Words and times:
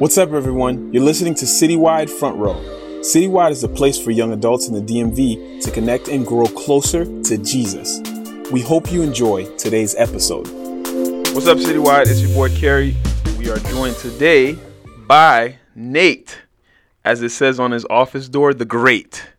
What's 0.00 0.16
up, 0.16 0.32
everyone? 0.32 0.90
You're 0.94 1.02
listening 1.02 1.34
to 1.34 1.44
Citywide 1.44 2.08
Front 2.08 2.38
Row. 2.38 2.54
Citywide 3.02 3.50
is 3.50 3.62
a 3.64 3.68
place 3.68 4.00
for 4.00 4.10
young 4.10 4.32
adults 4.32 4.66
in 4.66 4.72
the 4.72 4.80
DMV 4.80 5.62
to 5.62 5.70
connect 5.70 6.08
and 6.08 6.26
grow 6.26 6.46
closer 6.46 7.04
to 7.24 7.36
Jesus. 7.36 8.00
We 8.50 8.62
hope 8.62 8.90
you 8.90 9.02
enjoy 9.02 9.54
today's 9.56 9.94
episode. 9.96 10.46
What's 11.34 11.46
up, 11.46 11.58
Citywide? 11.58 12.06
It's 12.06 12.22
your 12.22 12.32
boy 12.34 12.48
Kerry. 12.56 12.96
We 13.38 13.50
are 13.50 13.58
joined 13.58 13.96
today 13.96 14.56
by 15.06 15.58
Nate, 15.74 16.38
as 17.04 17.20
it 17.20 17.28
says 17.28 17.60
on 17.60 17.70
his 17.70 17.84
office 17.90 18.26
door, 18.30 18.54
the 18.54 18.64
Great. 18.64 19.30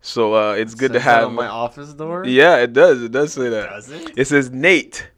So 0.00 0.32
uh, 0.34 0.52
it's 0.54 0.74
good 0.74 0.94
to 0.94 1.00
Says 1.00 1.04
that 1.04 1.18
have 1.18 1.28
on 1.28 1.34
my 1.34 1.48
office 1.48 1.92
door. 1.92 2.24
Yeah, 2.24 2.56
it 2.56 2.72
does. 2.72 3.02
It 3.02 3.12
does 3.12 3.34
say 3.34 3.50
that. 3.50 3.68
Does 3.68 3.90
it? 3.90 4.12
It 4.16 4.24
says 4.24 4.50
Nate. 4.50 5.10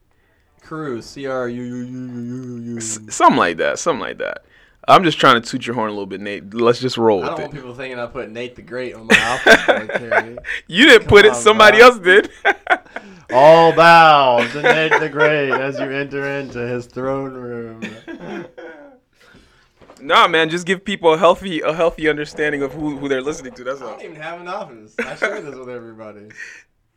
Cruz, 0.63 1.07
C 1.07 1.27
R 1.27 1.49
U 1.49 1.63
U 1.63 1.77
U 1.77 1.85
U 1.85 2.57
U 2.73 2.77
S- 2.77 2.99
U. 3.01 3.11
something 3.11 3.39
like 3.39 3.57
that. 3.59 3.79
Something 3.79 4.01
like 4.01 4.19
that. 4.19 4.43
I'm 4.91 5.05
just 5.05 5.19
trying 5.19 5.41
to 5.41 5.49
toot 5.49 5.67
your 5.67 5.75
horn 5.75 5.89
a 5.89 5.93
little 5.93 6.07
bit, 6.07 6.21
Nate. 6.21 6.53
Let's 6.53 6.81
just 6.81 6.99
roll 6.99 7.23
I 7.23 7.29
with 7.29 7.31
don't 7.31 7.39
it. 7.39 7.43
want 7.45 7.55
people 7.55 7.75
thinking 7.75 7.99
I 7.99 8.07
put 8.07 8.31
Nate 8.31 8.57
the 8.57 8.63
Great 8.63 8.95
on 8.95 9.07
my 9.07 9.19
office 9.29 10.39
You 10.67 10.87
didn't 10.87 11.07
put 11.09 11.25
it. 11.25 11.31
on, 11.31 11.35
Somebody 11.37 11.79
bro. 11.79 11.87
else 11.87 11.99
did. 11.99 12.31
All 13.33 13.73
bow 13.73 14.45
to 14.53 14.63
Nate 14.63 14.99
the 15.01 15.09
Great 15.09 15.53
as 15.53 15.79
you 15.79 15.85
enter 15.91 16.27
into 16.27 16.59
his 16.67 16.87
throne 16.87 17.33
room. 17.33 17.81
nah, 20.01 20.27
man. 20.27 20.49
Just 20.51 20.67
give 20.67 20.85
people 20.85 21.15
a 21.15 21.19
healthy, 21.19 21.61
a 21.61 21.73
healthy 21.73 22.09
understanding 22.09 22.63
of 22.63 22.73
who, 22.73 22.97
who 22.99 23.09
they're 23.09 23.23
listening 23.23 23.53
to. 23.55 23.65
That's 23.65 23.81
all. 23.81 23.91
I 23.91 23.93
don't 23.93 24.03
even 24.03 24.17
have 24.17 24.41
an 24.41 24.49
office. 24.49 24.95
I 24.99 25.15
share 25.15 25.41
this 25.41 25.55
with 25.55 25.69
everybody. 25.69 26.29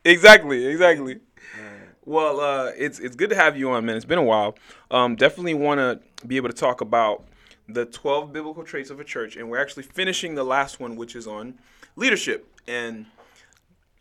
Exactly. 0.06 0.66
Exactly. 0.66 1.20
Alright. 1.58 1.80
Well, 2.06 2.40
uh, 2.40 2.72
it's 2.76 3.00
it's 3.00 3.16
good 3.16 3.30
to 3.30 3.36
have 3.36 3.56
you 3.56 3.70
on, 3.72 3.86
man. 3.86 3.96
It's 3.96 4.04
been 4.06 4.18
a 4.18 4.24
while. 4.24 4.56
Um, 4.92 5.16
definitely 5.16 5.54
want 5.54 5.80
to 5.80 6.00
be 6.28 6.36
able 6.38 6.50
to 6.50 6.56
talk 6.56 6.82
about 6.82 7.24
the 7.68 7.86
12 7.86 8.34
biblical 8.34 8.64
traits 8.64 8.90
of 8.90 9.00
a 9.00 9.04
church, 9.04 9.36
and 9.36 9.50
we're 9.50 9.62
actually 9.62 9.84
finishing 9.84 10.36
the 10.36 10.44
last 10.44 10.80
one, 10.80 10.96
which 10.96 11.16
is 11.16 11.28
on 11.28 11.60
leadership. 11.96 12.48
And 12.68 13.06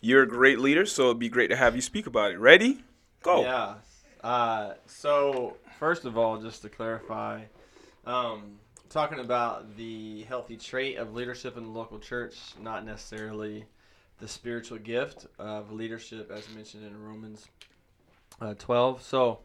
you're 0.01 0.23
a 0.23 0.29
great 0.29 0.59
leader, 0.59 0.85
so 0.85 1.05
it'd 1.05 1.19
be 1.19 1.29
great 1.29 1.49
to 1.49 1.57
have 1.57 1.75
you 1.75 1.83
speak 1.83 2.07
about 2.07 2.33
it. 2.33 2.39
Ready? 2.39 2.85
Go. 3.23 3.43
Yeah. 3.43 3.75
Uh, 4.23 4.75
so 4.87 5.57
first 5.79 6.05
of 6.05 6.19
all, 6.19 6.39
just 6.39 6.63
to 6.63 6.69
clarify, 6.69 7.43
um, 8.07 8.59
talking 8.89 9.21
about 9.21 9.77
the 9.77 10.23
healthy 10.25 10.57
trait 10.57 10.99
of 10.99 11.15
leadership 11.15 11.57
in 11.57 11.65
the 11.65 11.71
local 11.71 11.99
church, 11.99 12.37
not 12.61 12.85
necessarily 12.85 13.65
the 14.19 14.29
spiritual 14.29 14.79
gift 14.79 15.27
of 15.39 15.73
leadership, 15.73 16.31
as 16.31 16.49
mentioned 16.51 16.85
in 16.87 17.01
Romans 17.01 17.47
uh, 18.41 18.55
12. 18.55 19.03
So 19.03 19.41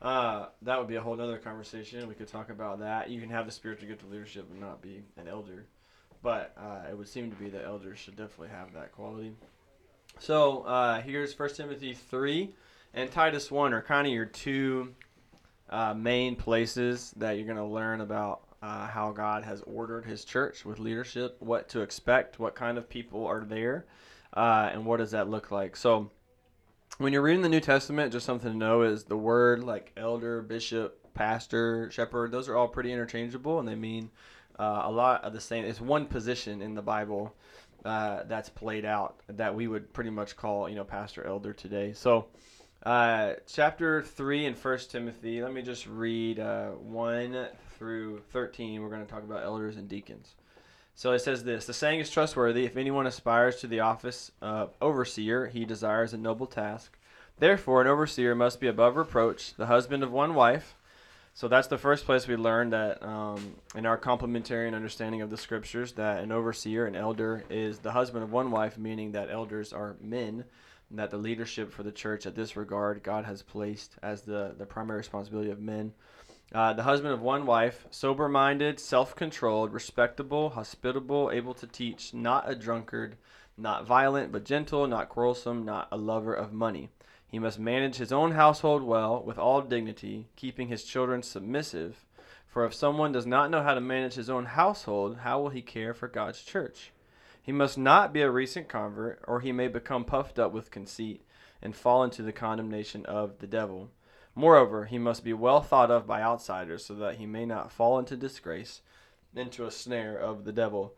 uh, 0.00 0.46
that 0.62 0.78
would 0.78 0.88
be 0.88 0.96
a 0.96 1.00
whole 1.00 1.20
other 1.20 1.38
conversation. 1.38 2.06
We 2.08 2.14
could 2.14 2.28
talk 2.28 2.50
about 2.50 2.80
that. 2.80 3.10
You 3.10 3.20
can 3.20 3.30
have 3.30 3.46
the 3.46 3.52
spiritual 3.52 3.88
gift 3.88 4.02
of 4.02 4.10
leadership 4.10 4.46
and 4.50 4.60
not 4.60 4.80
be 4.80 5.02
an 5.16 5.28
elder, 5.28 5.66
but 6.22 6.54
uh, 6.56 6.88
it 6.90 6.96
would 6.96 7.08
seem 7.08 7.30
to 7.30 7.36
be 7.36 7.48
that 7.50 7.64
elders 7.64 7.98
should 7.98 8.16
definitely 8.16 8.48
have 8.48 8.72
that 8.74 8.92
quality. 8.92 9.32
So 10.18 10.62
uh, 10.62 11.00
here's 11.00 11.34
First 11.34 11.56
Timothy 11.56 11.94
3 11.94 12.50
and 12.94 13.10
Titus 13.10 13.50
1 13.50 13.72
are 13.72 13.82
kind 13.82 14.06
of 14.06 14.12
your 14.12 14.26
two 14.26 14.94
uh, 15.70 15.94
main 15.94 16.36
places 16.36 17.12
that 17.16 17.32
you're 17.32 17.46
going 17.46 17.56
to 17.56 17.64
learn 17.64 18.00
about 18.00 18.42
uh, 18.62 18.86
how 18.86 19.12
God 19.12 19.44
has 19.44 19.62
ordered 19.62 20.04
his 20.04 20.24
church 20.24 20.64
with 20.64 20.78
leadership, 20.78 21.36
what 21.40 21.68
to 21.70 21.80
expect, 21.80 22.38
what 22.38 22.54
kind 22.54 22.78
of 22.78 22.88
people 22.88 23.26
are 23.26 23.44
there, 23.44 23.86
uh, 24.34 24.70
and 24.72 24.84
what 24.84 24.96
does 24.96 25.12
that 25.12 25.28
look 25.28 25.50
like. 25.50 25.76
So 25.76 26.10
when 26.98 27.12
you're 27.12 27.22
reading 27.22 27.42
the 27.42 27.48
New 27.48 27.60
Testament, 27.60 28.12
just 28.12 28.26
something 28.26 28.50
to 28.50 28.56
know 28.56 28.82
is 28.82 29.04
the 29.04 29.16
word 29.16 29.62
like 29.62 29.92
elder, 29.96 30.42
bishop, 30.42 31.14
pastor, 31.14 31.90
shepherd, 31.90 32.32
those 32.32 32.48
are 32.48 32.56
all 32.56 32.68
pretty 32.68 32.92
interchangeable 32.92 33.60
and 33.60 33.68
they 33.68 33.76
mean 33.76 34.10
uh, 34.58 34.82
a 34.84 34.90
lot 34.90 35.22
of 35.22 35.32
the 35.32 35.40
same. 35.40 35.64
It's 35.64 35.80
one 35.80 36.06
position 36.06 36.60
in 36.60 36.74
the 36.74 36.82
Bible 36.82 37.34
uh, 37.84 38.24
that's 38.24 38.48
played 38.48 38.84
out 38.84 39.20
that 39.28 39.54
we 39.54 39.68
would 39.68 39.92
pretty 39.92 40.10
much 40.10 40.36
call, 40.36 40.68
you 40.68 40.74
know, 40.74 40.84
pastor, 40.84 41.24
elder 41.24 41.52
today. 41.52 41.92
So, 41.92 42.26
uh, 42.82 43.34
chapter 43.46 44.02
3 44.02 44.46
in 44.46 44.54
First 44.54 44.90
Timothy, 44.90 45.42
let 45.42 45.52
me 45.52 45.62
just 45.62 45.86
read 45.86 46.40
uh, 46.40 46.70
1 46.70 47.46
through 47.78 48.22
13. 48.32 48.82
We're 48.82 48.88
going 48.88 49.04
to 49.04 49.10
talk 49.10 49.22
about 49.22 49.44
elders 49.44 49.76
and 49.76 49.88
deacons. 49.88 50.34
So 50.98 51.12
it 51.12 51.20
says 51.20 51.44
this 51.44 51.64
The 51.64 51.72
saying 51.72 52.00
is 52.00 52.10
trustworthy. 52.10 52.64
If 52.64 52.76
anyone 52.76 53.06
aspires 53.06 53.54
to 53.60 53.68
the 53.68 53.78
office 53.78 54.32
of 54.42 54.74
overseer, 54.82 55.46
he 55.46 55.64
desires 55.64 56.12
a 56.12 56.18
noble 56.18 56.48
task. 56.48 56.98
Therefore, 57.38 57.80
an 57.80 57.86
overseer 57.86 58.34
must 58.34 58.58
be 58.58 58.66
above 58.66 58.96
reproach, 58.96 59.54
the 59.54 59.66
husband 59.66 60.02
of 60.02 60.10
one 60.10 60.34
wife. 60.34 60.74
So 61.34 61.46
that's 61.46 61.68
the 61.68 61.78
first 61.78 62.04
place 62.04 62.26
we 62.26 62.34
learned 62.34 62.72
that 62.72 63.00
um, 63.00 63.54
in 63.76 63.86
our 63.86 63.96
complementarian 63.96 64.74
understanding 64.74 65.22
of 65.22 65.30
the 65.30 65.36
scriptures 65.36 65.92
that 65.92 66.24
an 66.24 66.32
overseer, 66.32 66.86
an 66.86 66.96
elder, 66.96 67.44
is 67.48 67.78
the 67.78 67.92
husband 67.92 68.24
of 68.24 68.32
one 68.32 68.50
wife, 68.50 68.76
meaning 68.76 69.12
that 69.12 69.30
elders 69.30 69.72
are 69.72 69.94
men, 70.00 70.42
and 70.90 70.98
that 70.98 71.10
the 71.10 71.16
leadership 71.16 71.70
for 71.70 71.84
the 71.84 71.92
church 71.92 72.26
at 72.26 72.34
this 72.34 72.56
regard 72.56 73.04
God 73.04 73.24
has 73.24 73.40
placed 73.42 73.94
as 74.02 74.22
the, 74.22 74.52
the 74.58 74.66
primary 74.66 74.98
responsibility 74.98 75.52
of 75.52 75.60
men. 75.60 75.92
Uh, 76.54 76.72
the 76.72 76.82
husband 76.82 77.12
of 77.12 77.20
one 77.20 77.44
wife, 77.44 77.86
sober 77.90 78.26
minded, 78.28 78.80
self 78.80 79.14
controlled, 79.14 79.72
respectable, 79.72 80.50
hospitable, 80.50 81.30
able 81.30 81.52
to 81.52 81.66
teach, 81.66 82.14
not 82.14 82.48
a 82.48 82.54
drunkard, 82.54 83.16
not 83.58 83.86
violent, 83.86 84.32
but 84.32 84.44
gentle, 84.44 84.86
not 84.86 85.10
quarrelsome, 85.10 85.64
not 85.64 85.88
a 85.92 85.96
lover 85.96 86.32
of 86.32 86.52
money. 86.52 86.88
He 87.26 87.38
must 87.38 87.58
manage 87.58 87.96
his 87.96 88.12
own 88.12 88.32
household 88.32 88.82
well, 88.82 89.22
with 89.22 89.38
all 89.38 89.60
dignity, 89.60 90.28
keeping 90.36 90.68
his 90.68 90.84
children 90.84 91.22
submissive. 91.22 92.06
For 92.46 92.64
if 92.64 92.72
someone 92.72 93.12
does 93.12 93.26
not 93.26 93.50
know 93.50 93.62
how 93.62 93.74
to 93.74 93.80
manage 93.82 94.14
his 94.14 94.30
own 94.30 94.46
household, 94.46 95.18
how 95.18 95.42
will 95.42 95.50
he 95.50 95.60
care 95.60 95.92
for 95.92 96.08
God's 96.08 96.42
church? 96.42 96.92
He 97.42 97.52
must 97.52 97.76
not 97.76 98.14
be 98.14 98.22
a 98.22 98.30
recent 98.30 98.68
convert, 98.68 99.22
or 99.28 99.40
he 99.40 99.52
may 99.52 99.68
become 99.68 100.06
puffed 100.06 100.38
up 100.38 100.52
with 100.52 100.70
conceit 100.70 101.26
and 101.60 101.76
fall 101.76 102.02
into 102.04 102.22
the 102.22 102.32
condemnation 102.32 103.04
of 103.04 103.38
the 103.38 103.46
devil. 103.46 103.90
Moreover, 104.38 104.84
he 104.84 104.98
must 104.98 105.24
be 105.24 105.32
well 105.32 105.60
thought 105.60 105.90
of 105.90 106.06
by 106.06 106.22
outsiders, 106.22 106.84
so 106.84 106.94
that 106.94 107.16
he 107.16 107.26
may 107.26 107.44
not 107.44 107.72
fall 107.72 107.98
into 107.98 108.16
disgrace, 108.16 108.82
into 109.34 109.66
a 109.66 109.70
snare 109.72 110.16
of 110.16 110.44
the 110.44 110.52
devil. 110.52 110.94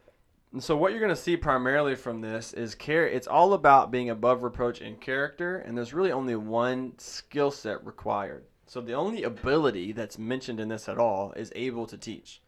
And 0.53 0.63
so, 0.63 0.77
what 0.77 0.93
you're 0.93 1.01
going 1.01 1.09
to 1.09 1.17
see 1.17 1.39
primarily 1.39 1.95
from 1.95 2.21
this 2.21 2.53
is 2.53 2.75
care. 2.75 3.09
It's 3.09 3.27
all 3.27 3.55
about 3.55 3.91
being 3.91 4.11
above 4.11 4.43
reproach 4.43 4.83
in 4.83 4.97
character, 4.97 5.57
and 5.57 5.75
there's 5.75 5.95
really 5.95 6.13
only 6.13 6.37
one 6.37 6.93
skill 6.99 7.51
set 7.51 7.83
required. 7.87 8.45
So, 8.67 8.83
the 8.83 8.93
only 8.93 9.23
ability 9.23 9.93
that's 9.93 10.19
mentioned 10.19 10.61
in 10.61 10.69
this 10.69 10.87
at 10.87 10.99
all 10.99 11.33
is 11.33 11.51
able 11.57 11.87
to 11.87 11.97
teach. 11.97 12.43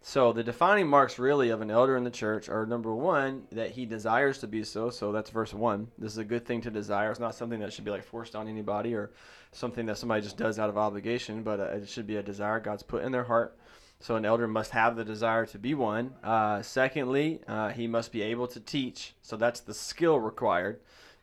So, 0.00 0.32
the 0.32 0.44
defining 0.44 0.86
marks 0.86 1.18
really 1.18 1.50
of 1.50 1.60
an 1.60 1.70
elder 1.70 1.96
in 1.96 2.04
the 2.04 2.10
church 2.10 2.48
are 2.48 2.64
number 2.64 2.94
one, 2.94 3.42
that 3.50 3.72
he 3.72 3.84
desires 3.84 4.38
to 4.38 4.46
be 4.46 4.62
so. 4.62 4.90
So, 4.90 5.10
that's 5.10 5.30
verse 5.30 5.52
one. 5.52 5.88
This 5.98 6.12
is 6.12 6.18
a 6.18 6.24
good 6.24 6.46
thing 6.46 6.60
to 6.62 6.70
desire. 6.70 7.10
It's 7.10 7.20
not 7.20 7.34
something 7.34 7.60
that 7.60 7.72
should 7.72 7.84
be 7.84 7.90
like 7.90 8.04
forced 8.04 8.36
on 8.36 8.46
anybody 8.46 8.94
or 8.94 9.10
something 9.52 9.86
that 9.86 9.98
somebody 9.98 10.22
just 10.22 10.36
does 10.36 10.58
out 10.58 10.68
of 10.68 10.78
obligation, 10.78 11.42
but 11.42 11.58
uh, 11.58 11.64
it 11.64 11.88
should 11.88 12.06
be 12.06 12.16
a 12.16 12.22
desire 12.22 12.60
God's 12.60 12.82
put 12.82 13.02
in 13.02 13.12
their 13.12 13.24
heart. 13.24 13.58
So 14.00 14.14
an 14.14 14.24
elder 14.24 14.46
must 14.46 14.70
have 14.70 14.94
the 14.94 15.04
desire 15.04 15.44
to 15.46 15.58
be 15.58 15.74
one. 15.74 16.14
Uh, 16.22 16.62
secondly, 16.62 17.40
uh, 17.48 17.70
he 17.70 17.88
must 17.88 18.12
be 18.12 18.22
able 18.22 18.46
to 18.48 18.60
teach. 18.60 19.14
So 19.22 19.36
that's 19.36 19.60
the 19.60 19.74
skill 19.74 20.20
required. 20.20 20.78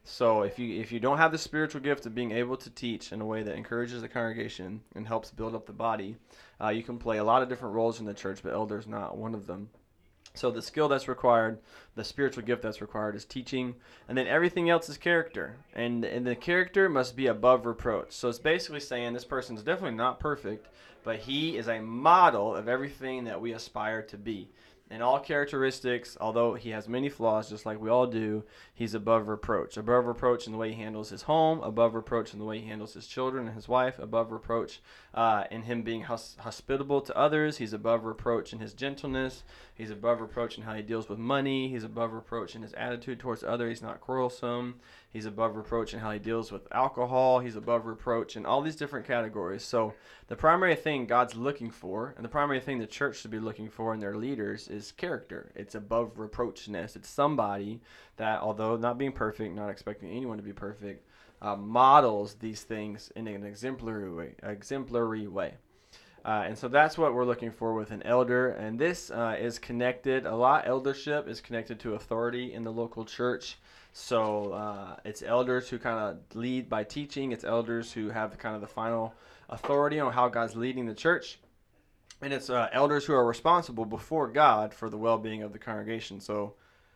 So 0.07 0.43
if 0.43 0.59
you 0.59 0.79
if 0.79 0.91
you 0.91 0.99
don't 0.99 1.17
have 1.17 1.31
the 1.31 1.37
spiritual 1.37 1.81
gift 1.81 2.05
of 2.05 2.13
being 2.13 2.31
able 2.31 2.57
to 2.57 2.69
teach 2.69 3.11
in 3.11 3.21
a 3.21 3.25
way 3.25 3.41
that 3.41 3.55
encourages 3.55 4.01
the 4.01 4.07
congregation 4.07 4.81
and 4.93 5.07
helps 5.07 5.31
build 5.31 5.55
up 5.55 5.65
the 5.65 5.73
body, 5.73 6.15
uh, 6.61 6.69
you 6.69 6.83
can 6.83 6.99
play 6.99 7.17
a 7.17 7.23
lot 7.23 7.41
of 7.41 7.49
different 7.49 7.73
roles 7.73 7.99
in 7.99 8.05
the 8.05 8.13
church, 8.13 8.41
but 8.43 8.53
elder 8.53 8.77
is 8.77 8.85
not 8.85 9.17
one 9.17 9.33
of 9.33 9.47
them. 9.47 9.69
So 10.35 10.51
the 10.51 10.61
skill 10.61 10.87
that's 10.87 11.07
required, 11.07 11.59
the 11.95 12.03
spiritual 12.03 12.43
gift 12.43 12.61
that's 12.61 12.81
required 12.81 13.15
is 13.15 13.25
teaching, 13.25 13.75
and 14.07 14.15
then 14.17 14.27
everything 14.27 14.69
else 14.69 14.89
is 14.89 14.97
character. 14.97 15.57
And 15.73 16.05
and 16.05 16.25
the 16.27 16.35
character 16.35 16.87
must 16.87 17.15
be 17.15 17.25
above 17.25 17.65
reproach. 17.65 18.11
So 18.11 18.29
it's 18.29 18.37
basically 18.37 18.81
saying 18.81 19.13
this 19.13 19.25
person's 19.25 19.63
definitely 19.63 19.97
not 19.97 20.19
perfect, 20.19 20.67
but 21.03 21.17
he 21.17 21.57
is 21.57 21.67
a 21.67 21.81
model 21.81 22.55
of 22.55 22.67
everything 22.67 23.23
that 23.23 23.41
we 23.41 23.53
aspire 23.53 24.03
to 24.03 24.17
be. 24.17 24.49
In 24.91 25.01
all 25.01 25.19
characteristics, 25.19 26.15
although 26.21 26.53
he 26.53 26.69
has 26.69 26.87
many 26.87 27.09
flaws, 27.09 27.49
just 27.49 27.65
like 27.65 27.81
we 27.81 27.89
all 27.89 28.05
do, 28.05 28.43
he's 28.71 28.93
above 28.93 29.27
reproach. 29.27 29.77
Above 29.77 30.05
reproach 30.05 30.45
in 30.45 30.51
the 30.51 30.59
way 30.59 30.73
he 30.73 30.79
handles 30.79 31.09
his 31.09 31.23
home, 31.23 31.59
above 31.61 31.95
reproach 31.95 32.33
in 32.33 32.39
the 32.39 32.45
way 32.45 32.59
he 32.59 32.67
handles 32.67 32.93
his 32.93 33.07
children 33.07 33.47
and 33.47 33.55
his 33.55 33.67
wife, 33.67 33.97
above 33.97 34.31
reproach 34.31 34.81
uh, 35.15 35.45
in 35.49 35.63
him 35.63 35.81
being 35.81 36.03
hos- 36.03 36.35
hospitable 36.39 37.01
to 37.01 37.17
others. 37.17 37.57
He's 37.57 37.73
above 37.73 38.05
reproach 38.05 38.53
in 38.53 38.59
his 38.59 38.75
gentleness. 38.75 39.43
He's 39.73 39.89
above 39.89 40.21
reproach 40.21 40.55
in 40.57 40.63
how 40.63 40.75
he 40.75 40.83
deals 40.83 41.09
with 41.09 41.17
money. 41.17 41.67
He's 41.67 41.83
above 41.83 42.13
reproach 42.13 42.55
in 42.55 42.61
his 42.61 42.73
attitude 42.73 43.19
towards 43.19 43.43
others. 43.43 43.69
He's 43.69 43.81
not 43.81 44.01
quarrelsome. 44.01 44.75
He's 45.09 45.25
above 45.25 45.55
reproach 45.55 45.93
in 45.93 46.01
how 46.01 46.11
he 46.11 46.19
deals 46.19 46.51
with 46.51 46.67
alcohol. 46.73 47.39
He's 47.39 47.55
above 47.55 47.85
reproach 47.85 48.35
in 48.35 48.45
all 48.45 48.61
these 48.61 48.75
different 48.75 49.07
categories. 49.07 49.63
So, 49.63 49.93
the 50.27 50.35
primary 50.35 50.75
thing 50.75 51.05
God's 51.05 51.35
looking 51.35 51.71
for, 51.71 52.13
and 52.17 52.25
the 52.25 52.29
primary 52.29 52.59
thing 52.59 52.79
the 52.79 52.87
church 52.87 53.19
should 53.19 53.31
be 53.31 53.39
looking 53.39 53.69
for 53.69 53.93
in 53.93 53.99
their 53.99 54.17
leaders, 54.17 54.67
is 54.75 54.91
character. 54.91 55.51
It's 55.55 55.75
above 55.75 56.15
reproachness. 56.15 56.95
It's 56.95 57.09
somebody 57.09 57.81
that, 58.17 58.41
although 58.41 58.75
not 58.77 58.97
being 58.97 59.11
perfect, 59.11 59.55
not 59.55 59.69
expecting 59.69 60.11
anyone 60.11 60.37
to 60.37 60.43
be 60.43 60.53
perfect, 60.53 61.07
uh, 61.41 61.55
models 61.55 62.35
these 62.35 62.63
things 62.63 63.11
in 63.15 63.27
an 63.27 63.43
exemplary 63.43 64.11
way. 64.11 64.35
Exemplary 64.43 65.27
way. 65.27 65.55
Uh, 66.25 66.43
and 66.47 66.57
so 66.57 66.67
that's 66.67 66.97
what 66.97 67.13
we're 67.13 67.25
looking 67.25 67.51
for 67.51 67.75
with 67.75 67.91
an 67.91 68.01
elder. 68.03 68.49
And 68.49 68.79
this 68.79 69.11
uh, 69.11 69.37
is 69.39 69.59
connected 69.59 70.25
a 70.25 70.35
lot. 70.35 70.67
Eldership 70.67 71.27
is 71.27 71.39
connected 71.39 71.79
to 71.81 71.93
authority 71.93 72.53
in 72.53 72.63
the 72.63 72.71
local 72.71 73.05
church. 73.05 73.57
So 73.93 74.51
uh, 74.51 74.95
it's 75.05 75.21
elders 75.21 75.69
who 75.69 75.77
kind 75.77 75.99
of 75.99 76.35
lead 76.35 76.67
by 76.67 76.83
teaching. 76.83 77.31
It's 77.31 77.43
elders 77.43 77.93
who 77.93 78.09
have 78.09 78.37
kind 78.39 78.55
of 78.55 78.61
the 78.61 78.67
final 78.67 79.13
authority 79.49 79.99
on 79.99 80.11
how 80.11 80.27
God's 80.27 80.55
leading 80.55 80.87
the 80.87 80.95
church. 80.95 81.39
And 82.25 82.33
it's 82.33 82.49
uh, 82.49 82.69
elders 82.71 83.05
who 83.05 83.13
are 83.13 83.23
responsible 83.23 83.85
before 83.85 84.27
God 84.27 84.73
for 84.73 84.89
the 84.89 84.97
well 84.97 85.19
being 85.19 85.43
of 85.43 85.53
the 85.53 85.59
congregation. 85.59 86.19
So 86.19 86.55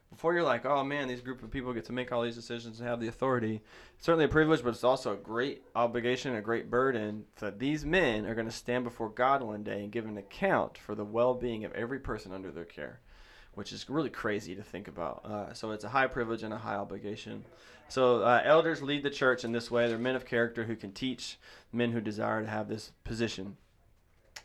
before 0.09 0.33
you're 0.33 0.41
like, 0.41 0.65
oh 0.65 0.83
man, 0.83 1.07
these 1.07 1.21
group 1.21 1.43
of 1.43 1.51
people 1.51 1.71
get 1.71 1.85
to 1.85 1.93
make 1.93 2.11
all 2.11 2.23
these 2.23 2.33
decisions 2.33 2.79
and 2.79 2.89
have 2.89 2.99
the 2.99 3.09
authority. 3.09 3.61
It's 3.95 4.07
certainly 4.07 4.25
a 4.25 4.29
privilege, 4.29 4.63
but 4.63 4.71
it's 4.71 4.83
also 4.83 5.13
a 5.13 5.17
great 5.17 5.61
obligation, 5.75 6.33
a 6.33 6.41
great 6.41 6.71
burden 6.71 7.25
that 7.35 7.59
these 7.59 7.85
men 7.85 8.25
are 8.25 8.33
going 8.33 8.47
to 8.47 8.51
stand 8.51 8.83
before 8.83 9.09
God 9.09 9.43
one 9.43 9.61
day 9.61 9.83
and 9.83 9.91
give 9.91 10.07
an 10.07 10.17
account 10.17 10.79
for 10.79 10.95
the 10.95 11.05
well-being 11.05 11.63
of 11.63 11.73
every 11.73 11.99
person 11.99 12.33
under 12.33 12.49
their 12.49 12.65
care, 12.65 12.99
which 13.53 13.71
is 13.71 13.87
really 13.87 14.09
crazy 14.09 14.55
to 14.55 14.63
think 14.63 14.87
about. 14.87 15.23
Uh, 15.23 15.53
so 15.53 15.69
it's 15.69 15.83
a 15.83 15.89
high 15.89 16.07
privilege 16.07 16.41
and 16.41 16.55
a 16.55 16.57
high 16.57 16.77
obligation. 16.77 17.45
So 17.87 18.23
uh, 18.23 18.41
elders 18.43 18.81
lead 18.81 19.03
the 19.03 19.11
church 19.11 19.43
in 19.43 19.51
this 19.51 19.69
way. 19.69 19.89
They're 19.89 19.99
men 19.99 20.15
of 20.15 20.25
character 20.25 20.63
who 20.63 20.75
can 20.75 20.91
teach 20.91 21.37
men 21.71 21.91
who 21.91 22.01
desire 22.01 22.41
to 22.41 22.49
have 22.49 22.67
this 22.67 22.93
position. 23.03 23.57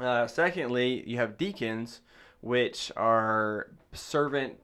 Uh, 0.00 0.26
secondly, 0.26 1.04
you 1.06 1.16
have 1.18 1.38
deacons, 1.38 2.00
which 2.40 2.90
are 2.96 3.68
servant 3.92 4.58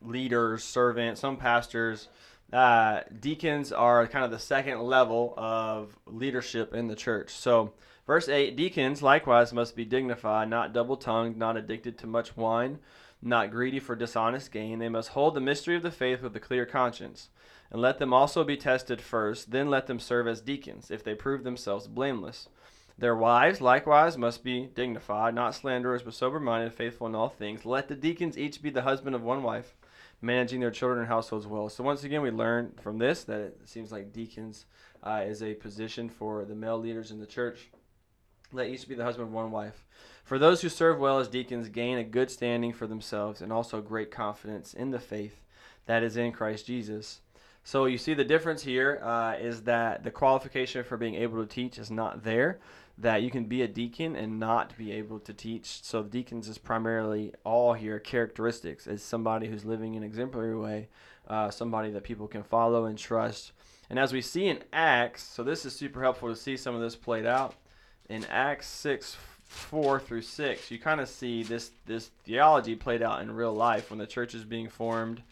leaders, 0.00 0.64
servant, 0.64 1.18
some 1.18 1.36
pastors. 1.36 2.08
Uh, 2.52 3.00
deacons 3.20 3.72
are 3.72 4.06
kind 4.06 4.24
of 4.24 4.30
the 4.30 4.38
second 4.38 4.80
level 4.80 5.34
of 5.36 5.98
leadership 6.06 6.74
in 6.74 6.88
the 6.88 6.94
church. 6.94 7.30
So, 7.30 7.72
verse 8.06 8.28
8 8.28 8.56
Deacons 8.56 9.02
likewise 9.02 9.52
must 9.52 9.76
be 9.76 9.84
dignified, 9.84 10.48
not 10.48 10.72
double 10.72 10.96
tongued, 10.96 11.36
not 11.36 11.56
addicted 11.56 11.98
to 11.98 12.06
much 12.06 12.36
wine, 12.36 12.78
not 13.20 13.50
greedy 13.50 13.80
for 13.80 13.96
dishonest 13.96 14.52
gain. 14.52 14.78
They 14.78 14.88
must 14.88 15.10
hold 15.10 15.34
the 15.34 15.40
mystery 15.40 15.76
of 15.76 15.82
the 15.82 15.90
faith 15.90 16.22
with 16.22 16.36
a 16.36 16.40
clear 16.40 16.66
conscience. 16.66 17.28
And 17.70 17.80
let 17.80 17.98
them 17.98 18.12
also 18.12 18.44
be 18.44 18.56
tested 18.56 19.00
first, 19.00 19.50
then 19.50 19.68
let 19.68 19.86
them 19.86 19.98
serve 19.98 20.28
as 20.28 20.40
deacons, 20.40 20.90
if 20.90 21.02
they 21.02 21.14
prove 21.14 21.42
themselves 21.42 21.88
blameless. 21.88 22.48
Their 22.96 23.16
wives 23.16 23.60
likewise 23.60 24.16
must 24.16 24.44
be 24.44 24.66
dignified, 24.66 25.34
not 25.34 25.54
slanderers, 25.54 26.02
but 26.02 26.14
sober 26.14 26.38
minded, 26.38 26.72
faithful 26.72 27.08
in 27.08 27.14
all 27.14 27.28
things. 27.28 27.66
Let 27.66 27.88
the 27.88 27.96
deacons 27.96 28.38
each 28.38 28.62
be 28.62 28.70
the 28.70 28.82
husband 28.82 29.16
of 29.16 29.22
one 29.22 29.42
wife 29.42 29.74
managing 30.22 30.60
their 30.60 30.70
children 30.70 31.00
and 31.00 31.08
households 31.08 31.46
well. 31.46 31.68
So 31.68 31.84
once 31.84 32.04
again, 32.04 32.22
we 32.22 32.30
learn 32.30 32.72
from 32.80 32.98
this 32.98 33.24
that 33.24 33.40
it 33.40 33.60
seems 33.64 33.92
like 33.92 34.12
deacons 34.12 34.66
uh, 35.02 35.22
is 35.26 35.42
a 35.42 35.54
position 35.54 36.08
for 36.08 36.44
the 36.44 36.54
male 36.54 36.78
leaders 36.78 37.10
in 37.10 37.20
the 37.20 37.26
church. 37.26 37.68
Let 38.52 38.68
each 38.68 38.88
be 38.88 38.94
the 38.94 39.04
husband 39.04 39.28
of 39.28 39.34
one 39.34 39.50
wife. 39.50 39.84
For 40.22 40.38
those 40.38 40.62
who 40.62 40.68
serve 40.68 40.98
well 40.98 41.18
as 41.18 41.28
deacons 41.28 41.68
gain 41.68 41.98
a 41.98 42.04
good 42.04 42.30
standing 42.30 42.72
for 42.72 42.86
themselves 42.86 43.42
and 43.42 43.52
also 43.52 43.80
great 43.80 44.10
confidence 44.10 44.72
in 44.72 44.90
the 44.90 45.00
faith 45.00 45.42
that 45.86 46.02
is 46.02 46.16
in 46.16 46.32
Christ 46.32 46.66
Jesus. 46.66 47.20
So 47.64 47.86
you 47.86 47.98
see 47.98 48.14
the 48.14 48.24
difference 48.24 48.62
here 48.62 49.00
uh, 49.02 49.36
is 49.38 49.62
that 49.62 50.04
the 50.04 50.10
qualification 50.10 50.84
for 50.84 50.96
being 50.96 51.14
able 51.14 51.42
to 51.42 51.46
teach 51.46 51.78
is 51.78 51.90
not 51.90 52.22
there 52.22 52.60
that 52.96 53.22
you 53.22 53.30
can 53.30 53.44
be 53.44 53.62
a 53.62 53.68
deacon 53.68 54.14
and 54.14 54.38
not 54.38 54.76
be 54.78 54.92
able 54.92 55.18
to 55.18 55.32
teach. 55.32 55.82
So 55.82 56.02
deacons 56.02 56.48
is 56.48 56.58
primarily 56.58 57.32
all 57.44 57.72
here 57.72 57.98
characteristics 57.98 58.86
as 58.86 59.02
somebody 59.02 59.48
who's 59.48 59.64
living 59.64 59.96
an 59.96 60.04
exemplary 60.04 60.56
way, 60.56 60.88
uh, 61.26 61.50
somebody 61.50 61.90
that 61.90 62.04
people 62.04 62.28
can 62.28 62.44
follow 62.44 62.84
and 62.84 62.96
trust. 62.96 63.52
And 63.90 63.98
as 63.98 64.12
we 64.12 64.20
see 64.20 64.46
in 64.46 64.62
Acts, 64.72 65.22
so 65.22 65.42
this 65.42 65.66
is 65.66 65.74
super 65.74 66.02
helpful 66.02 66.28
to 66.28 66.36
see 66.36 66.56
some 66.56 66.74
of 66.74 66.80
this 66.80 66.96
played 66.96 67.26
out 67.26 67.54
in 68.08 68.24
Acts 68.26 68.68
six 68.68 69.16
four 69.44 70.00
through 70.00 70.22
six. 70.22 70.70
You 70.70 70.78
kind 70.78 71.00
of 71.00 71.08
see 71.08 71.42
this 71.42 71.72
this 71.86 72.10
theology 72.24 72.76
played 72.76 73.02
out 73.02 73.20
in 73.22 73.30
real 73.30 73.52
life 73.52 73.90
when 73.90 73.98
the 73.98 74.06
church 74.06 74.34
is 74.34 74.44
being 74.44 74.68
formed. 74.68 75.22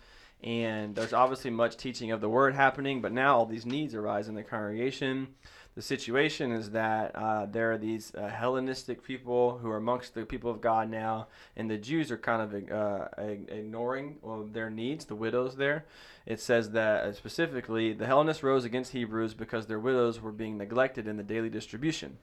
And 0.45 0.95
there's 0.97 1.13
obviously 1.13 1.53
much 1.53 1.77
teaching 1.77 2.11
of 2.11 2.21
the 2.21 2.29
word 2.29 2.55
happening, 2.55 3.01
but 3.01 3.13
now 3.13 3.37
all 3.37 3.47
these 3.47 3.65
needs 3.65 3.95
arise 3.95 4.27
in 4.27 4.35
the 4.35 4.43
congregation 4.43 5.29
the 5.75 5.83
situation 5.83 6.53
is 6.53 6.71
that 6.73 7.17
uh, 7.17 7.47
there 7.47 7.73
are 7.73 7.79
these 7.79 8.15
uh, 8.15 8.29
Hellenistic 8.29 9.03
people 9.03 9.59
who 9.59 9.71
are 9.71 9.79
amongst 9.79 10.15
the 10.15 10.27
people 10.27 10.51
of 10.51 10.61
God 10.61 10.91
now, 10.91 11.29
and 11.57 11.71
the 11.71 11.79
Jews 11.79 12.11
are 12.11 12.19
kind 12.19 12.43
of 12.43 12.71
uh, 12.71 13.09
ignoring 13.49 14.17
well, 14.21 14.45
their 14.45 14.69
needs, 14.69 15.07
the 15.07 15.15
widows 15.15 15.57
there. 15.57 15.87
It 16.27 16.41
says 16.41 16.73
that 16.73 17.05
uh, 17.05 17.13
specifically 17.15 17.95
the 17.95 18.07
Hellenists 18.07 18.43
rose 18.43 18.67
against 18.67 18.93
Hebrews 18.93 19.33
because 19.33 19.67
their 19.67 19.81
widows 19.81 20.21
were 20.21 20.33
being 20.33 20.59
neglected 20.59 21.09
in 21.09 21.17
the 21.17 21.23
daily 21.23 21.49
distribution. 21.49 22.19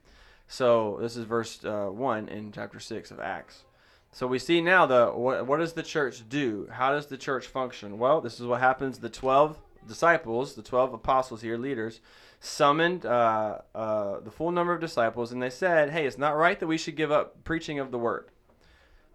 So 0.47 0.99
this 1.01 1.15
is 1.15 1.25
verse 1.25 1.63
uh, 1.65 1.87
1 1.87 2.29
in 2.29 2.51
chapter 2.51 2.79
6 2.79 3.09
of 3.09 3.19
Acts. 3.19 3.63
So 4.11 4.27
we 4.27 4.39
see 4.39 4.61
now 4.61 4.85
the 4.85 5.07
what, 5.07 5.45
what 5.47 5.57
does 5.57 5.73
the 5.73 5.83
church 5.83 6.27
do? 6.29 6.67
How 6.71 6.91
does 6.91 7.07
the 7.07 7.17
church 7.17 7.47
function? 7.47 7.99
Well, 7.99 8.21
this 8.21 8.39
is 8.39 8.45
what 8.45 8.59
happens. 8.59 8.99
The 8.99 9.09
12 9.09 9.57
disciples, 9.87 10.55
the 10.55 10.61
12 10.61 10.93
apostles 10.93 11.41
here, 11.41 11.57
leaders, 11.57 12.01
summoned 12.39 13.05
uh, 13.05 13.59
uh, 13.75 14.19
the 14.21 14.31
full 14.31 14.51
number 14.51 14.73
of 14.73 14.81
disciples, 14.81 15.31
and 15.31 15.41
they 15.41 15.49
said, 15.49 15.89
"Hey, 15.89 16.05
it's 16.05 16.17
not 16.17 16.37
right 16.37 16.59
that 16.59 16.67
we 16.67 16.77
should 16.77 16.95
give 16.95 17.11
up 17.11 17.43
preaching 17.43 17.79
of 17.79 17.91
the 17.91 17.97
word." 17.97 18.29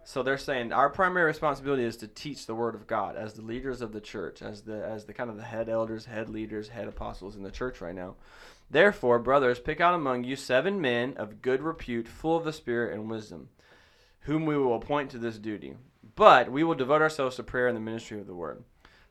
So 0.03 0.21
they're 0.21 0.37
saying 0.37 0.71
our 0.71 0.89
primary 0.89 1.25
responsibility 1.25 1.83
is 1.83 1.97
to 1.97 2.07
teach 2.07 2.45
the 2.45 2.53
word 2.53 2.75
of 2.75 2.85
God 2.85 3.15
as 3.15 3.33
the 3.33 3.41
leaders 3.41 3.81
of 3.81 3.91
the 3.91 3.99
church, 3.99 4.43
as 4.43 4.61
the 4.61 4.85
as 4.85 5.05
the 5.05 5.13
kind 5.13 5.31
of 5.31 5.37
the 5.37 5.43
head 5.43 5.67
elders, 5.67 6.05
head 6.05 6.29
leaders, 6.29 6.69
head 6.69 6.87
apostles 6.87 7.35
in 7.35 7.41
the 7.41 7.51
church 7.51 7.81
right 7.81 7.95
now. 7.95 8.15
Therefore, 8.69 9.19
brothers, 9.19 9.59
pick 9.59 9.81
out 9.81 9.95
among 9.95 10.23
you 10.23 10.35
seven 10.35 10.79
men 10.79 11.15
of 11.17 11.41
good 11.41 11.61
repute, 11.61 12.07
full 12.07 12.37
of 12.37 12.45
the 12.45 12.53
Spirit 12.53 12.93
and 12.93 13.09
wisdom, 13.09 13.49
whom 14.21 14.45
we 14.45 14.57
will 14.57 14.75
appoint 14.75 15.09
to 15.11 15.17
this 15.17 15.39
duty. 15.39 15.75
But 16.15 16.51
we 16.51 16.63
will 16.63 16.75
devote 16.75 17.01
ourselves 17.01 17.35
to 17.37 17.43
prayer 17.43 17.67
and 17.67 17.75
the 17.75 17.81
ministry 17.81 18.19
of 18.19 18.27
the 18.27 18.35
word. 18.35 18.63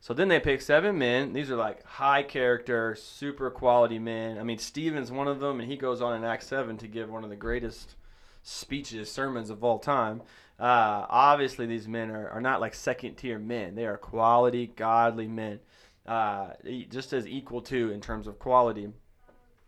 So 0.04 0.12
then 0.12 0.28
they 0.28 0.38
pick 0.38 0.60
seven 0.60 0.98
men. 0.98 1.32
These 1.32 1.50
are 1.50 1.56
like 1.56 1.82
high 1.82 2.22
character, 2.22 2.94
super 2.94 3.48
quality 3.48 3.98
men. 3.98 4.36
I 4.36 4.42
mean, 4.42 4.58
Stephen's 4.58 5.10
one 5.10 5.28
of 5.28 5.40
them, 5.40 5.60
and 5.60 5.70
he 5.70 5.78
goes 5.78 6.02
on 6.02 6.14
in 6.14 6.24
Acts 6.24 6.46
7 6.48 6.76
to 6.76 6.86
give 6.86 7.08
one 7.08 7.24
of 7.24 7.30
the 7.30 7.36
greatest 7.36 7.94
speeches, 8.42 9.10
sermons 9.10 9.48
of 9.48 9.64
all 9.64 9.78
time. 9.78 10.20
Uh, 10.60 11.06
obviously, 11.08 11.64
these 11.64 11.88
men 11.88 12.10
are, 12.10 12.28
are 12.28 12.42
not 12.42 12.60
like 12.60 12.74
second 12.74 13.14
tier 13.14 13.38
men, 13.38 13.76
they 13.76 13.86
are 13.86 13.96
quality, 13.96 14.66
godly 14.76 15.26
men, 15.26 15.58
uh, 16.04 16.48
just 16.90 17.14
as 17.14 17.26
equal 17.26 17.62
to 17.62 17.90
in 17.90 18.02
terms 18.02 18.26
of 18.26 18.38
quality 18.38 18.88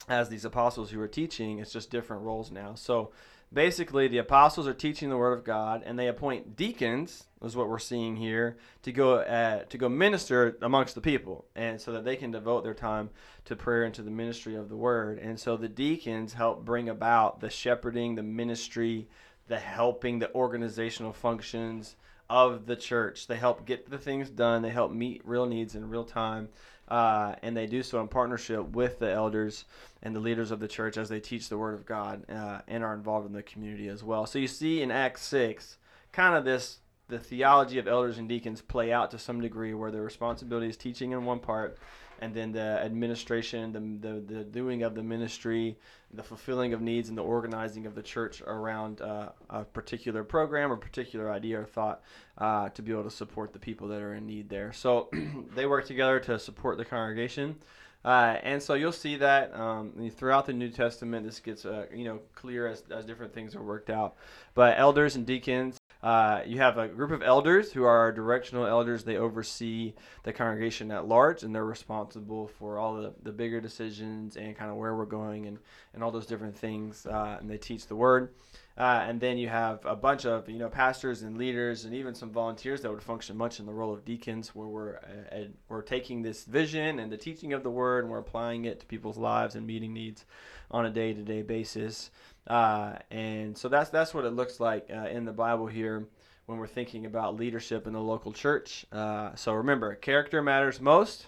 as 0.07 0.29
these 0.29 0.45
apostles 0.45 0.91
who 0.91 1.01
are 1.01 1.09
teaching. 1.09 1.61
It's 1.61 1.73
just 1.73 1.91
different 1.91 2.25
roles 2.25 2.51
now. 2.51 2.75
So 2.75 3.11
basically 3.57 4.07
the 4.07 4.19
apostles 4.19 4.69
are 4.69 4.75
teaching 4.75 5.09
the 5.09 5.17
word 5.17 5.33
of 5.33 5.43
God, 5.43 5.83
and 5.87 5.99
they 5.99 6.09
appoint 6.09 6.57
deacons, 6.57 7.25
is 7.43 7.57
what 7.57 7.71
we're 7.71 7.79
seeing 7.79 8.15
here, 8.15 8.59
to 8.83 8.93
go 8.93 9.15
uh, 9.15 9.65
to 9.65 9.79
go 9.79 9.89
minister 9.89 10.59
amongst 10.61 10.95
the 10.95 11.01
people, 11.01 11.47
and 11.57 11.81
so 11.81 11.91
that 11.93 12.05
they 12.05 12.17
can 12.17 12.31
devote 12.31 12.63
their 12.63 12.75
time 12.75 13.09
to 13.47 13.57
prayer 13.57 13.85
and 13.85 13.95
to 13.95 14.03
the 14.03 14.11
ministry 14.11 14.55
of 14.55 14.69
the 14.69 14.77
word. 14.77 15.19
And 15.19 15.41
so 15.41 15.57
the 15.57 15.69
deacons 15.69 16.35
help 16.35 16.65
bring 16.67 16.91
about 16.91 17.41
the 17.41 17.51
shepherding, 17.51 18.15
the 18.15 18.23
ministry, 18.23 19.09
the 19.49 19.59
helping, 19.59 20.19
the 20.19 20.33
organizational 20.35 21.15
functions 21.15 21.97
of 22.29 22.67
the 22.67 22.77
church. 22.77 23.27
They 23.27 23.37
help 23.37 23.65
get 23.65 23.91
the 23.91 23.99
things 23.99 24.29
done. 24.29 24.61
They 24.61 24.71
help 24.71 24.93
meet 24.93 25.23
real 25.25 25.47
needs 25.47 25.75
in 25.75 25.89
real 25.89 26.05
time 26.05 26.51
uh, 26.89 27.35
and 27.43 27.57
they 27.57 27.67
do 27.67 27.83
so 27.83 28.01
in 28.01 28.09
partnership 28.09 28.69
with 28.75 28.99
the 28.99 29.11
elders 29.11 29.65
and 30.03 30.15
the 30.15 30.21
leaders 30.21 30.51
of 30.51 30.61
the 30.61 30.69
church 30.69 30.97
as 30.97 31.09
they 31.09 31.21
teach 31.21 31.49
the 31.49 31.59
Word 31.59 31.75
of 31.75 31.87
God 31.87 32.29
uh, 32.31 32.61
and 32.69 32.85
are 32.85 32.95
involved 32.95 33.27
in 33.27 33.33
the 33.33 33.43
community 33.43 33.89
as 33.89 34.05
well. 34.05 34.27
So 34.27 34.39
you 34.39 34.49
see 34.49 34.83
in 34.83 34.91
Acts 34.91 35.23
6 35.23 35.79
kind 36.13 36.37
of 36.37 36.45
this 36.45 36.79
the 37.09 37.19
theology 37.19 37.79
of 37.79 37.87
elders 37.87 38.19
and 38.19 38.29
deacons 38.29 38.61
play 38.61 38.93
out 38.93 39.11
to 39.13 39.19
some 39.19 39.41
degree 39.41 39.75
where 39.75 39.91
their 39.91 40.03
responsibility 40.03 40.69
is 40.69 40.77
teaching 40.77 41.13
in 41.13 41.25
one 41.25 41.39
part 41.39 41.79
and 42.21 42.35
then 42.35 42.53
the 42.53 42.81
administration, 42.83 43.73
the, 43.73 44.09
the, 44.09 44.21
the 44.21 44.45
doing 44.45 44.83
of 44.83 44.95
the 44.95 45.03
ministry, 45.03 45.77
the 46.13 46.23
fulfilling 46.23 46.73
of 46.73 46.81
needs, 46.81 47.09
and 47.09 47.19
the 47.19 47.23
organizing 47.23 47.87
of 47.87 47.95
the 47.95 48.03
church 48.03 48.43
around 48.47 49.01
uh, 49.01 49.31
a 49.51 49.65
particular 49.65 50.25
program 50.25 50.73
or 50.73 50.77
particular 50.77 51.31
idea 51.31 51.61
or 51.61 51.65
thought 51.65 52.03
uh, 52.39 52.69
to 52.71 52.83
be 52.83 52.93
able 52.93 53.05
to 53.05 53.11
support 53.11 53.53
the 53.53 53.59
people 53.59 53.89
that 53.89 54.01
are 54.01 54.15
in 54.15 54.27
need 54.27 54.49
there. 54.49 54.73
So 54.73 55.09
they 55.55 55.67
work 55.67 55.87
together 55.87 56.21
to 56.21 56.39
support 56.39 56.79
the 56.79 56.85
congregation. 56.85 57.57
Uh, 58.05 58.39
and 58.45 58.63
so 58.63 58.75
you'll 58.75 58.93
see 58.93 59.17
that 59.17 59.53
um, 59.59 59.93
throughout 60.15 60.47
the 60.47 60.53
New 60.53 60.71
Testament, 60.71 61.27
this 61.27 61.41
gets 61.41 61.65
uh, 61.65 61.87
you 61.93 62.05
know 62.05 62.21
clear 62.35 62.69
as, 62.69 62.85
as 62.91 63.05
different 63.05 63.35
things 63.35 63.57
are 63.57 63.63
worked 63.63 63.91
out. 63.91 64.15
But 64.55 64.79
elders 64.79 65.17
and 65.17 65.27
deacons 65.27 65.77
uh, 66.07 66.45
you 66.47 66.59
have 66.59 66.79
a 66.79 66.87
group 66.87 67.11
of 67.11 67.21
elders 67.21 67.73
who 67.73 67.83
are 67.83 68.13
directional 68.13 68.65
elders. 68.65 69.03
They 69.03 69.17
oversee 69.17 69.95
the 70.23 70.33
congregation 70.33 70.93
at 70.93 71.09
large, 71.09 71.43
and 71.43 71.53
they're 71.53 71.65
responsible 71.65 72.47
for 72.47 72.79
all 72.79 72.95
the, 72.95 73.13
the 73.25 73.33
bigger 73.33 73.61
decisions 73.61 74.37
and 74.37 74.57
kind 74.57 74.71
of 74.71 74.77
where 74.77 74.95
we're 74.95 75.05
going 75.05 75.47
and, 75.47 75.59
and 75.95 76.05
all 76.05 76.13
those 76.13 76.27
different 76.27 76.57
things. 76.57 77.07
Uh, 77.07 77.39
and 77.41 77.51
they 77.51 77.59
teach 77.59 77.89
the 77.89 77.97
word. 77.97 78.33
Uh, 78.79 79.05
and 79.09 79.21
then 79.21 79.37
you 79.37 79.49
have 79.49 79.85
a 79.85 79.97
bunch 79.97 80.25
of 80.27 80.49
you 80.49 80.59
know 80.59 80.69
pastors 80.69 81.23
and 81.23 81.39
leaders 81.39 81.87
and 81.87 81.93
even 81.93 82.15
some 82.15 82.31
volunteers 82.31 82.83
that 82.83 82.93
would 82.93 83.03
function 83.03 83.37
much 83.37 83.59
in 83.59 83.67
the 83.67 83.73
role 83.73 83.93
of 83.93 84.05
deacons, 84.05 84.55
where 84.55 84.69
we're 84.69 84.97
uh, 85.33 85.47
we're 85.69 85.83
taking 85.83 86.23
this 86.23 86.45
vision 86.45 87.01
and 87.01 87.11
the 87.11 87.17
teaching 87.17 87.53
of 87.53 87.65
the 87.65 87.71
word 87.71 88.05
and 88.05 88.13
we're 88.13 88.19
applying 88.19 88.65
it 88.65 88.79
to 88.79 88.87
people's 88.87 89.19
lives 89.19 89.57
and 89.57 89.67
meeting 89.67 89.93
needs 89.93 90.25
on 90.71 90.87
a 90.87 90.91
day-to-day 90.91 91.43
basis. 91.43 92.13
Uh, 92.47 92.95
and 93.11 93.57
so 93.57 93.69
that's 93.69 93.91
that's 93.91 94.15
what 94.15 94.25
it 94.25 94.31
looks 94.31 94.61
like 94.61 94.89
uh, 94.91 95.09
in 95.09 95.25
the 95.25 95.33
Bible 95.33 95.67
here 95.67 96.07
when 96.47 96.59
we're 96.59 96.67
thinking 96.67 97.07
about 97.07 97.37
leadership 97.37 97.87
in 97.87 97.93
the 97.93 98.01
local 98.01 98.33
church. 98.33 98.87
Uh, 98.93 99.35
so 99.35 99.53
remember, 99.53 99.95
character 99.97 100.41
matters 100.43 100.81
most. 100.81 101.27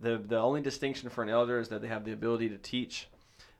The, 0.00 0.18
the 0.18 0.38
only 0.38 0.60
distinction 0.60 1.10
for 1.10 1.22
an 1.22 1.30
elder 1.30 1.58
is 1.60 1.68
that 1.68 1.82
they 1.82 1.88
have 1.88 2.04
the 2.04 2.12
ability 2.12 2.48
to 2.48 2.58
teach 2.58 3.08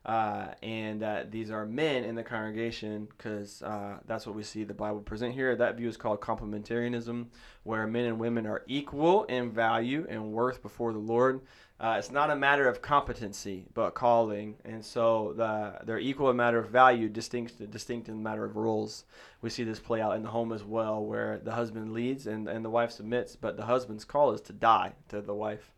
uh, 0.05 0.47
and 0.61 1.01
that 1.01 1.31
these 1.31 1.49
are 1.49 1.65
men 1.65 2.03
in 2.03 2.15
the 2.15 2.23
congregation 2.23 3.07
because 3.17 3.61
uh, 3.61 3.97
that's 4.05 4.25
what 4.25 4.35
we 4.35 4.43
see 4.43 4.63
the 4.63 4.73
Bible 4.73 4.99
present 4.99 5.33
here. 5.33 5.55
That 5.55 5.77
view 5.77 5.87
is 5.87 5.95
called 5.95 6.19
complementarianism, 6.19 7.27
where 7.63 7.87
men 7.87 8.05
and 8.05 8.19
women 8.19 8.45
are 8.45 8.63
equal 8.67 9.23
in 9.25 9.51
value 9.51 10.05
and 10.09 10.33
worth 10.33 10.61
before 10.61 10.91
the 10.91 10.99
Lord. 10.99 11.41
Uh, 11.79 11.95
it's 11.97 12.11
not 12.11 12.29
a 12.29 12.35
matter 12.35 12.67
of 12.67 12.81
competency, 12.81 13.65
but 13.73 13.93
calling, 13.93 14.55
and 14.63 14.83
so 14.83 15.33
the, 15.35 15.73
they're 15.85 15.99
equal 15.99 16.29
in 16.29 16.35
matter 16.35 16.59
of 16.59 16.69
value, 16.69 17.09
distinct 17.09 17.69
distinct 17.71 18.07
in 18.07 18.21
matter 18.21 18.45
of 18.45 18.55
roles. 18.55 19.05
We 19.41 19.49
see 19.49 19.63
this 19.63 19.79
play 19.79 19.99
out 19.99 20.15
in 20.15 20.23
the 20.23 20.29
home 20.29 20.53
as 20.53 20.63
well, 20.63 21.03
where 21.03 21.39
the 21.43 21.51
husband 21.51 21.91
leads 21.91 22.27
and, 22.27 22.47
and 22.47 22.63
the 22.63 22.69
wife 22.69 22.91
submits, 22.91 23.35
but 23.35 23.57
the 23.57 23.65
husband's 23.65 24.05
call 24.05 24.31
is 24.31 24.41
to 24.41 24.53
die 24.53 24.93
to 25.09 25.21
the 25.21 25.33
wife 25.33 25.73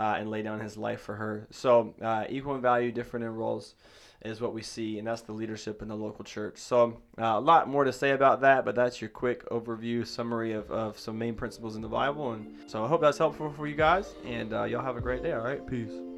uh, 0.00 0.16
and 0.18 0.30
lay 0.30 0.42
down 0.42 0.58
his 0.60 0.78
life 0.78 1.00
for 1.02 1.14
her. 1.14 1.46
So 1.50 1.94
uh, 2.00 2.24
equal 2.30 2.54
in 2.54 2.62
value, 2.62 2.90
different 2.90 3.26
in 3.26 3.34
roles 3.34 3.74
is 4.22 4.40
what 4.40 4.52
we 4.52 4.62
see, 4.62 4.98
and 4.98 5.06
that's 5.06 5.22
the 5.22 5.32
leadership 5.32 5.82
in 5.82 5.88
the 5.88 5.96
local 5.96 6.24
church. 6.24 6.58
So 6.58 7.00
uh, 7.18 7.34
a 7.36 7.40
lot 7.40 7.68
more 7.68 7.84
to 7.84 7.92
say 7.92 8.10
about 8.10 8.40
that, 8.40 8.64
but 8.64 8.74
that's 8.74 9.00
your 9.00 9.10
quick 9.10 9.48
overview 9.50 10.06
summary 10.06 10.52
of, 10.52 10.70
of 10.70 10.98
some 10.98 11.18
main 11.18 11.34
principles 11.34 11.76
in 11.76 11.82
the 11.82 11.88
Bible. 11.88 12.32
And 12.32 12.54
so 12.66 12.84
I 12.84 12.88
hope 12.88 13.02
that's 13.02 13.18
helpful 13.18 13.52
for 13.52 13.66
you 13.66 13.76
guys, 13.76 14.14
and 14.24 14.52
uh, 14.52 14.64
y'all 14.64 14.84
have 14.84 14.96
a 14.96 15.02
great 15.02 15.22
day. 15.22 15.32
All 15.32 15.44
right, 15.44 15.66
peace. 15.66 16.09